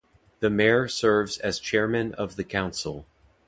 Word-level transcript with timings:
The 0.39 0.49
mayor 0.49 0.87
serves 0.87 1.37
as 1.37 1.59
chairman 1.59 2.15
of 2.15 2.35
the 2.35 2.43
council. 2.43 3.05